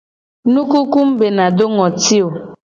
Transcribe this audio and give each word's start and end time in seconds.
Nukuku 0.51 0.97
mu 1.07 1.13
bena 1.19 1.45
do 1.57 1.65
ngoti 1.75 2.15
o. 2.27 2.29